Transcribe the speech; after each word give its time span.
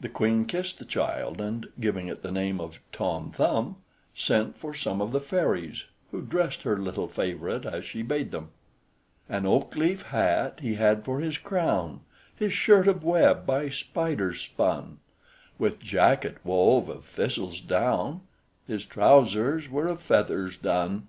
The 0.00 0.08
queen 0.08 0.46
kissed 0.46 0.80
the 0.80 0.84
child, 0.84 1.40
and 1.40 1.68
giving 1.78 2.08
it 2.08 2.22
the 2.22 2.32
name 2.32 2.60
of 2.60 2.80
Tom 2.90 3.30
Thumb, 3.30 3.76
sent 4.12 4.58
for 4.58 4.74
some 4.74 5.00
of 5.00 5.12
the 5.12 5.20
fairies, 5.20 5.84
who 6.10 6.22
dressed 6.22 6.62
her 6.62 6.76
little 6.76 7.06
favorite 7.06 7.64
as 7.64 7.84
she 7.84 8.02
bade 8.02 8.32
them. 8.32 8.48
"An 9.28 9.46
oak 9.46 9.76
leaf 9.76 10.02
hat 10.06 10.58
he 10.58 10.74
had 10.74 11.04
for 11.04 11.20
his 11.20 11.38
crown; 11.38 12.00
His 12.34 12.52
shirt 12.52 12.88
of 12.88 13.04
web 13.04 13.46
by 13.46 13.68
spiders 13.68 14.40
spun; 14.40 14.98
With 15.56 15.78
jacket 15.78 16.38
wove 16.42 16.88
of 16.88 17.04
thistle's 17.04 17.60
down; 17.60 18.22
His 18.66 18.84
trousers 18.84 19.70
were 19.70 19.86
of 19.86 20.02
feathers 20.02 20.56
done. 20.56 21.06